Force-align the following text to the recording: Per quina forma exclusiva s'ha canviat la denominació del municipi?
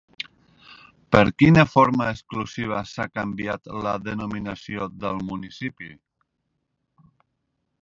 Per 1.15 1.21
quina 1.41 1.65
forma 1.73 2.07
exclusiva 2.13 2.79
s'ha 2.93 3.07
canviat 3.19 3.71
la 3.89 3.95
denominació 4.09 4.89
del 5.05 5.23
municipi? 5.31 5.93